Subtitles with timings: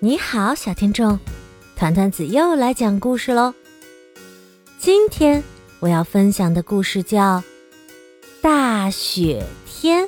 [0.00, 1.18] 你好，小听众，
[1.76, 3.54] 团团子又来讲故事喽。
[4.76, 5.42] 今天
[5.80, 7.38] 我要分享的故事叫
[8.42, 10.04] 《大雪天》。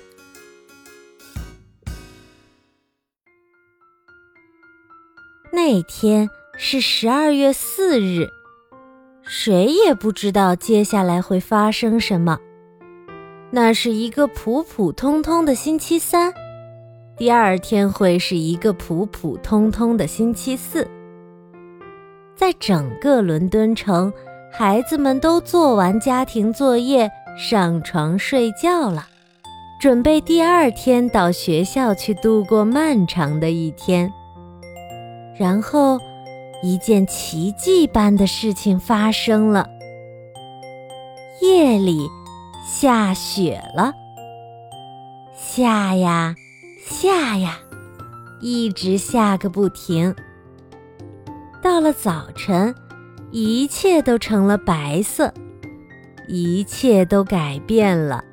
[5.51, 6.29] 那天
[6.59, 8.29] 是十二月四日，
[9.23, 12.39] 谁也不知道接下来会发生什么。
[13.51, 16.35] 那是一个普普通通的星期三。
[17.17, 20.87] 第二天会是一个普普通通的星期四，
[22.37, 24.13] 在整个伦敦城，
[24.53, 29.07] 孩子们都做完家庭作业，上床睡觉了，
[29.81, 34.13] 准备第二天到学校去度过漫长的一天。
[35.39, 35.99] 然后，
[36.63, 39.67] 一件奇迹般的事情发生了：
[41.41, 42.07] 夜里
[42.67, 43.95] 下雪了，
[45.35, 46.35] 下呀。
[46.89, 47.59] 下呀，
[48.41, 50.15] 一直下个不停。
[51.61, 52.73] 到了早晨，
[53.33, 55.35] 一切都成了白色，
[56.29, 58.25] 一切都改变了。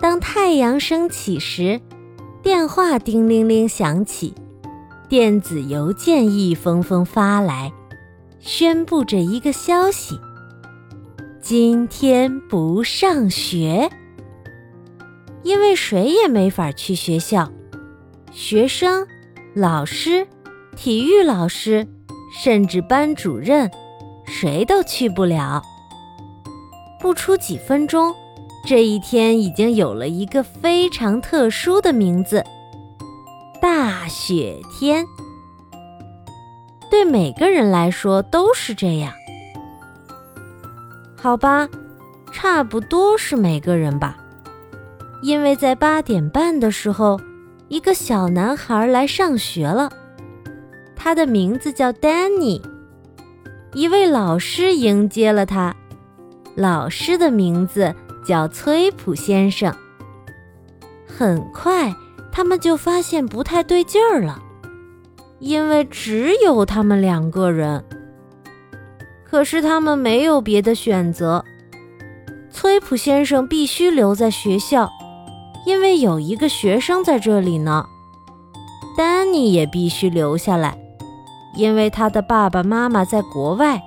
[0.00, 1.80] 当太阳升起时，
[2.42, 4.34] 电话叮铃铃响起，
[5.08, 7.72] 电子邮件一封封发来，
[8.40, 10.18] 宣布着一个消息：
[11.40, 13.88] 今天不上学。
[15.44, 17.52] 因为谁也没法去学校，
[18.32, 19.06] 学生、
[19.54, 20.26] 老师、
[20.74, 21.86] 体育老师，
[22.34, 23.70] 甚至班主任，
[24.24, 25.62] 谁都去不了。
[26.98, 28.14] 不出几分钟，
[28.66, 32.42] 这一天已经有了一个非常特殊的名字——
[33.60, 35.04] 大雪天。
[36.90, 39.12] 对每个人来说都是这样，
[41.20, 41.68] 好吧？
[42.32, 44.16] 差不多是每个人吧。
[45.22, 47.20] 因为在八点半的时候，
[47.68, 49.90] 一个小男孩来上学了，
[50.94, 52.60] 他的名字叫丹尼。
[53.72, 55.74] 一位老师迎接了他，
[56.54, 57.94] 老师的名字
[58.24, 59.74] 叫崔普先生。
[61.06, 61.94] 很快，
[62.30, 64.40] 他们就发现不太对劲儿了，
[65.38, 67.84] 因为只有他们两个人。
[69.24, 71.44] 可是他们没有别的选择，
[72.50, 74.88] 崔普先生必须留在学校。
[75.64, 77.86] 因为有一个学生在这里呢，
[78.96, 80.78] 丹尼也必须留下来，
[81.54, 83.82] 因为他的爸爸妈妈在国外，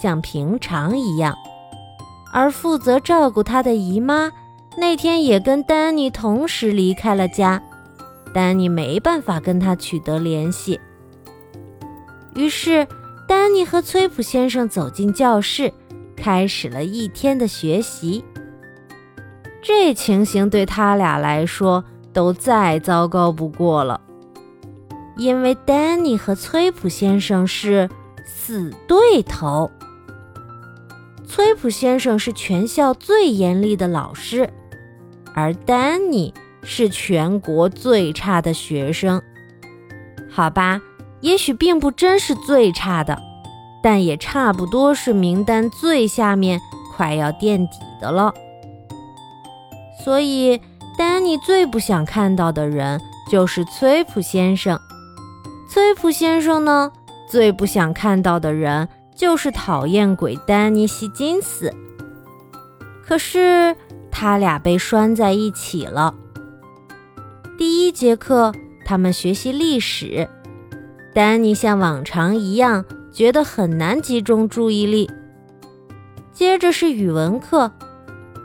[0.00, 1.36] 像平常一样。
[2.32, 4.30] 而负责照顾他的姨妈
[4.76, 7.60] 那天也跟丹尼同时离开了家，
[8.32, 10.78] 丹尼没办法跟他取得联系。
[12.34, 12.86] 于是，
[13.26, 15.72] 丹尼和崔普先生走进教室，
[16.14, 18.24] 开始了一天的学习。
[19.62, 24.00] 这情形对他俩来说都再糟糕不过了，
[25.16, 27.88] 因为丹尼和崔普先生是
[28.24, 29.70] 死对头。
[31.26, 34.48] 崔普先生是全校最严厉的老师，
[35.34, 36.32] 而丹尼
[36.62, 39.20] 是全国最差的学生。
[40.30, 40.80] 好吧，
[41.20, 43.20] 也许并不真是最差的，
[43.82, 46.60] 但也差不多是名单最下面，
[46.96, 48.32] 快要垫底的了。
[50.08, 50.58] 所以，
[50.96, 52.98] 丹尼最不想看到的人
[53.30, 54.80] 就是崔普先生。
[55.68, 56.90] 崔普先生呢，
[57.28, 61.70] 最不想看到的人就是讨厌鬼丹尼希金斯。
[63.04, 63.76] 可是，
[64.10, 66.14] 他俩被拴在一起了。
[67.58, 68.50] 第一节课，
[68.86, 70.26] 他们学习历史。
[71.12, 72.82] 丹尼像往常一样
[73.12, 75.10] 觉得很难集中注意力。
[76.32, 77.70] 接着是语文课。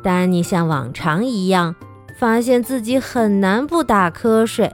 [0.03, 1.75] 丹尼像往常一样，
[2.19, 4.71] 发现自己很难不打瞌睡。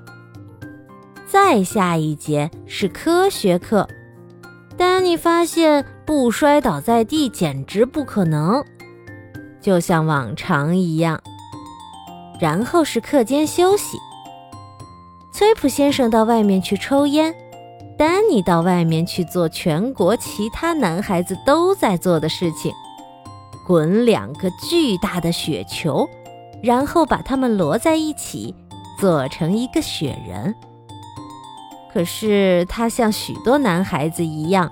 [1.28, 3.88] 再下一节是科学课，
[4.76, 8.66] 丹尼发现不摔倒在地简直不可能，
[9.62, 11.22] 就像往常一样。
[12.40, 14.00] 然后是课间休息，
[15.32, 17.36] 崔普先生到外面去抽烟，
[17.98, 22.74] 丹尼到外面去做全国其他男孩子都在做的事情。
[23.70, 26.10] 滚两个巨大的雪球，
[26.64, 28.56] 然后把它们摞在一起，
[29.00, 30.56] 做成一个雪人。
[31.94, 34.72] 可是他像许多男孩子一样，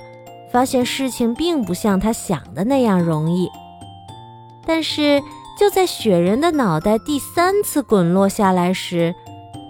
[0.51, 3.47] 发现事情并不像他想的那样容易。
[4.65, 5.21] 但是
[5.59, 9.13] 就在雪人的脑袋第三次滚落下来时，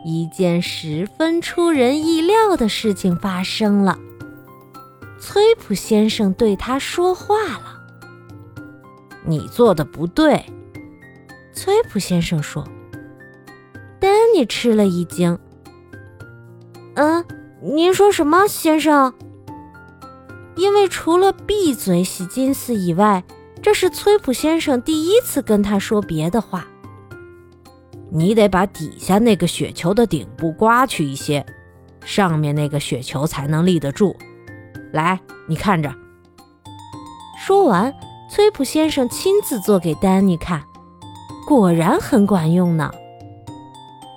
[0.06, 3.98] 一件十分出人意料的事情发生了。
[5.20, 7.77] 崔普先生对他说话了。
[9.26, 10.46] 你做的不对，
[11.54, 12.68] 崔普先生说。
[14.00, 15.38] 丹尼吃了一惊。
[16.96, 17.26] “嗯，
[17.62, 19.14] 您说什么，先生？
[20.56, 23.24] 因为除了闭嘴洗金丝以外，
[23.62, 26.68] 这是崔普先生第一次跟他说别的话。
[28.10, 31.46] 你得把底下那个雪球的顶部刮去一些，
[32.06, 34.16] 上面那个雪球才能立得住。
[34.94, 35.94] 来，你看着。
[37.46, 37.94] 说完，
[38.30, 40.64] 崔普先生亲自做给丹尼看，
[41.48, 42.92] 果然很管用呢。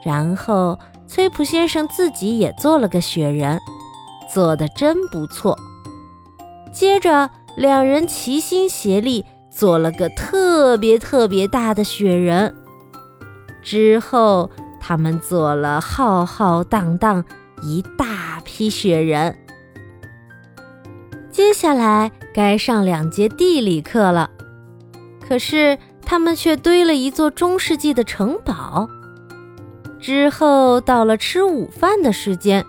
[0.05, 3.61] 然后，崔普先生自己也做了个雪人，
[4.33, 5.57] 做的真不错。
[6.73, 12.55] 接着，两人齐心协力做了个特别特别大的雪人。
[13.63, 17.25] 之后，他们做了浩浩荡荡
[17.63, 19.40] 一大批雪人。
[21.41, 24.31] 接下来该上两节地理课了，
[25.27, 28.87] 可是他们却堆了一座中世纪的城堡。
[29.99, 32.63] 之后到了吃午饭的时间。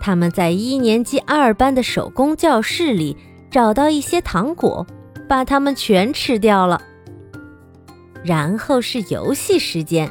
[0.00, 3.16] 他们在一年级二班的手工教室里
[3.50, 4.86] 找到一些糖果，
[5.28, 6.80] 把它们全吃掉了。
[8.22, 10.08] 然后是游戏时间。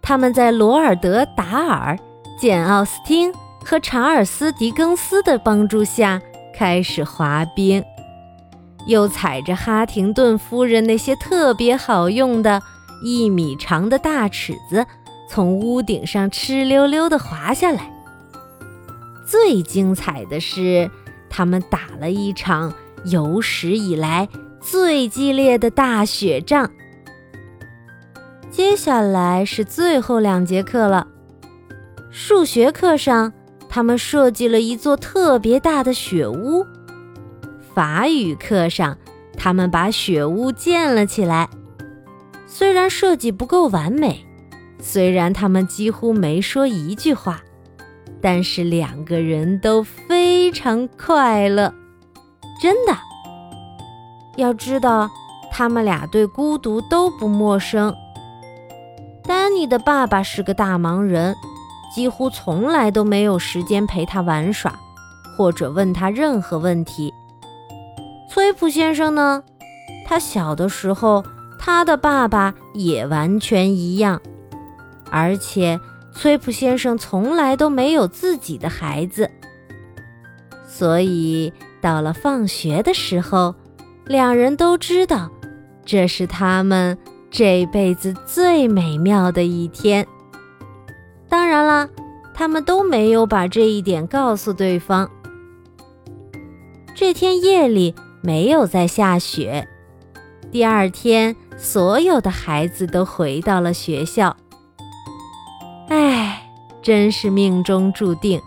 [0.00, 1.98] 他们在罗尔德·达尔、
[2.38, 6.22] 简·奥斯汀和查尔斯·狄更斯的帮助下
[6.54, 7.84] 开始滑冰，
[8.86, 12.62] 又踩着哈廷顿夫人那些特别好用的
[13.04, 14.86] 一米长的大尺子，
[15.28, 17.90] 从屋顶上哧溜溜地滑下来。
[19.26, 20.90] 最精彩的是，
[21.30, 22.74] 他们打了一场
[23.06, 24.28] 有史以来
[24.60, 26.70] 最激烈的大雪仗。
[28.50, 31.06] 接下来是最后两节课了。
[32.10, 33.32] 数学课上，
[33.74, 36.62] 他们设计了一座特别大的雪屋；
[37.74, 38.98] 法语课上，
[39.34, 41.48] 他们把雪屋建了起来。
[42.46, 44.26] 虽然设计不够完美，
[44.78, 47.40] 虽然他们几乎没说一句话。
[48.20, 51.72] 但是两个人都非常快乐，
[52.60, 52.92] 真的。
[54.36, 55.10] 要知道，
[55.50, 57.92] 他们俩对孤独都不陌生。
[59.24, 61.34] 丹尼的爸爸是个大忙人，
[61.94, 64.78] 几乎从来都没有时间陪他玩耍，
[65.36, 67.12] 或者问他任何问题。
[68.30, 69.42] 崔普先生呢？
[70.06, 71.24] 他小的时候，
[71.58, 74.20] 他的爸爸也完全一样，
[75.10, 75.80] 而且。
[76.14, 79.30] 崔普先生从来都没有自己的孩子，
[80.68, 81.50] 所以
[81.80, 83.54] 到了放学的时候，
[84.04, 85.30] 两人都知道
[85.86, 86.98] 这是他们
[87.30, 90.06] 这辈子最美妙的一天。
[91.52, 91.90] 当然了，
[92.32, 95.10] 他们都没有把这一点告诉对方。
[96.94, 99.68] 这天夜里没有再下雪，
[100.50, 104.34] 第二天所有的孩子都回到了学校。
[105.90, 106.50] 唉，
[106.80, 108.40] 真是命中注定。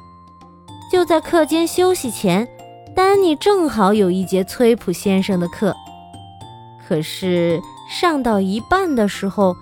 [0.92, 2.48] 就在课间休息前，
[2.96, 5.76] 丹尼正好有一节崔普先生的课。
[6.88, 9.56] 可是上到一半的时候，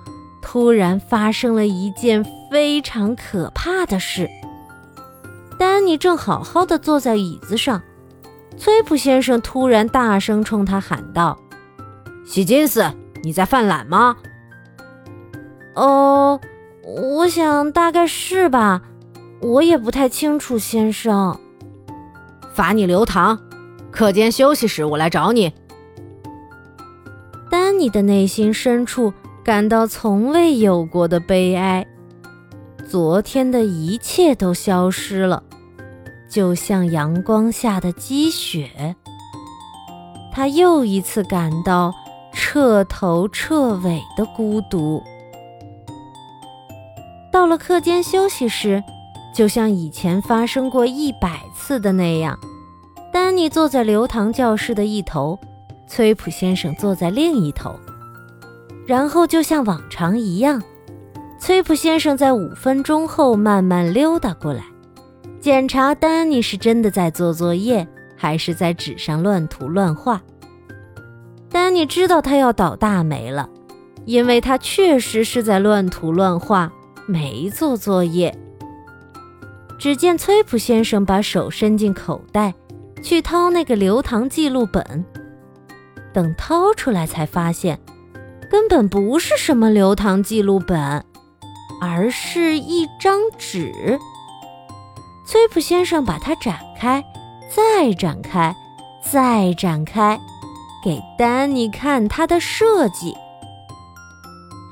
[0.43, 4.29] 突然发生了一件非常可怕的事。
[5.57, 7.81] 丹尼正好好的坐在椅子上，
[8.57, 11.39] 崔普先生突然大声冲他喊道
[12.27, 12.85] ：“希金斯，
[13.23, 14.17] 你在犯懒吗？”
[15.75, 16.39] 哦。
[16.85, 18.81] 我想大概是吧，
[19.39, 21.39] 我也不太清楚，先生。
[22.53, 23.39] 罚你留堂，
[23.89, 25.53] 课间休息时我来找你。
[27.49, 31.85] 丹尼的内心深处感到从未有过的悲哀，
[32.89, 35.43] 昨天的一切都消失了，
[36.29, 38.95] 就像阳光下的积雪。
[40.31, 41.93] 他又一次感到
[42.31, 45.03] 彻头彻尾的孤独。
[47.29, 48.81] 到了课间休息时，
[49.35, 52.39] 就像以前发生过一百次的那样，
[53.11, 55.37] 丹尼坐在留堂教室的一头，
[55.85, 57.75] 崔普先生坐在另一头。
[58.85, 60.61] 然后就像往常一样，
[61.39, 64.63] 崔普先生在五分钟后慢慢溜达过来，
[65.39, 70.21] 检查丹尼是真的在做作业，还是在纸上乱涂乱画。
[71.49, 73.49] 丹尼知道他要倒大霉了，
[74.05, 76.71] 因为他确实是在乱涂乱画。
[77.05, 78.33] 没做作业。
[79.77, 82.53] 只见崔普先生把手伸进口袋，
[83.01, 85.03] 去掏那个留堂记录本。
[86.13, 87.77] 等掏出来，才发现
[88.53, 91.03] 根本不是什么流淌记录本，
[91.81, 93.99] 而是一张纸。
[95.25, 97.03] 崔普先生把它展开，
[97.49, 98.55] 再展开，
[99.11, 100.21] 再展开，
[100.85, 103.15] 给丹尼看他的设计。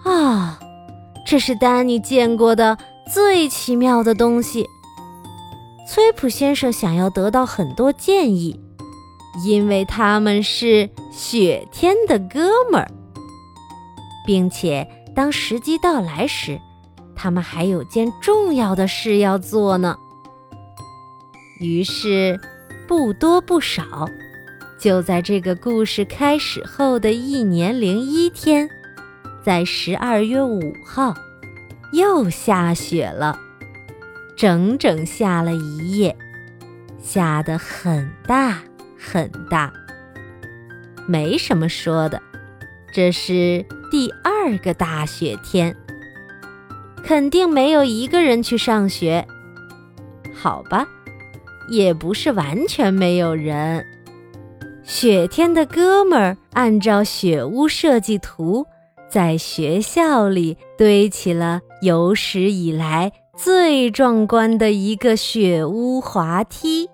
[0.04, 0.60] 啊！
[1.26, 2.78] 这是丹尼见过的
[3.12, 4.64] 最奇妙的东西。
[5.90, 8.60] 崔普先生想要得到很多建议，
[9.44, 12.92] 因为他们是雪天的哥们儿，
[14.26, 16.60] 并且当时机到来时，
[17.16, 19.98] 他们还有件重要的事要做呢。
[21.60, 22.40] 于是，
[22.88, 24.08] 不多不少，
[24.80, 28.70] 就在这个故事开始后的一年零一天，
[29.44, 31.14] 在十二月五号，
[31.94, 33.40] 又下雪了，
[34.36, 36.18] 整整下了一夜，
[37.00, 38.60] 下得很大
[38.98, 39.72] 很大。
[41.08, 42.22] 没什么说的，
[42.92, 45.76] 这是第二个大雪天，
[47.04, 49.28] 肯定没有一个人去上学，
[50.34, 50.88] 好吧？
[51.68, 53.86] 也不是完全没有人。
[54.82, 58.66] 雪天的哥们儿按照雪屋设计图，
[59.10, 66.90] 在学校里堆起了有史以来最壮观的一个雪屋滑梯。